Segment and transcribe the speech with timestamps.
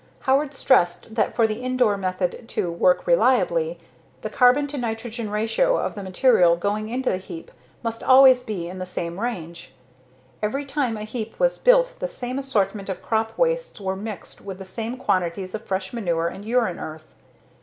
[0.21, 3.77] Howard stressed that for the Indore method to work reliably
[4.23, 7.51] the carbon to nitrogen ratio of the material going into the heap
[7.83, 9.73] must always be in the same range.
[10.41, 14.57] Every time a heap was built the same assortment of crop wastes were mixed with
[14.57, 17.13] the same quantities of fresh manure and urine earth.